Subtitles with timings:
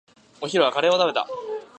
[0.41, 1.27] お昼はカレーを食べた。